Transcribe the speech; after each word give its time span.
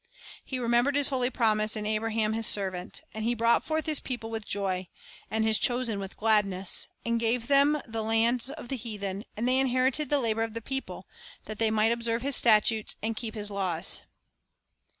1" 0.01 0.07
He 0.45 0.57
remembered 0.57 0.95
His 0.95 1.09
holy 1.09 1.29
promise, 1.29 1.75
and 1.75 1.85
Abraham 1.85 2.33
His 2.33 2.47
servant. 2.47 3.03
And 3.13 3.23
He 3.23 3.35
brought 3.35 3.63
forth 3.63 3.85
His 3.85 3.99
people 3.99 4.31
with 4.31 4.47
joy, 4.47 4.87
and 5.29 5.45
His 5.45 5.59
chosen 5.59 5.99
with 5.99 6.17
gladness; 6.17 6.87
and 7.05 7.19
gave 7.19 7.45
them 7.45 7.79
the 7.87 8.01
lands 8.01 8.49
of 8.49 8.69
the 8.69 8.77
heathen; 8.77 9.25
and 9.37 9.47
they 9.47 9.59
inherited 9.59 10.09
the 10.09 10.17
labor 10.19 10.41
of 10.41 10.55
the 10.55 10.59
people; 10.59 11.05
that 11.45 11.59
they 11.59 11.69
might 11.69 11.91
observe 11.91 12.23
His 12.23 12.35
statutes, 12.35 12.95
and 13.03 13.15
keep 13.15 13.35
His 13.35 13.51
laws." 13.51 14.01